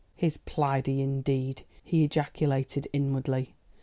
[0.15, 3.53] "His 'plaidie,' indeed," he ejaculated inwardly.